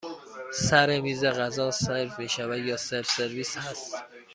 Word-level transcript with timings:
سر 0.65 0.87
میز 1.05 1.23
غذا 1.25 1.71
سرو 1.71 2.09
می 2.17 2.29
شود 2.29 2.59
یا 2.65 2.77
سلف 2.77 3.09
سرویس 3.09 3.57
هست؟ 3.57 3.95